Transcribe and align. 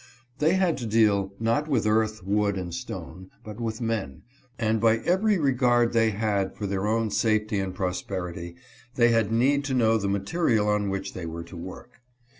They 0.39 0.53
had 0.55 0.77
to 0.79 0.87
deal 0.87 1.31
not 1.39 1.67
with 1.67 1.85
earth, 1.85 2.23
wood, 2.25 2.57
and 2.57 2.73
stone, 2.73 3.29
but 3.43 3.61
with 3.61 3.81
men; 3.81 4.23
and 4.57 4.81
by 4.81 4.97
every 4.97 5.37
regard 5.37 5.93
they 5.93 6.09
had 6.09 6.55
for 6.55 6.65
their 6.65 6.87
own 6.87 7.11
safety 7.11 7.59
and 7.59 7.71
pros 7.71 8.01
perity 8.01 8.55
they 8.95 9.09
had 9.09 9.31
need 9.31 9.63
to 9.65 9.75
know 9.75 9.99
the 9.99 10.09
material 10.09 10.67
on 10.69 10.89
which 10.89 11.13
they 11.13 11.27
were 11.27 11.43
to 11.43 11.55
work. 11.55 12.01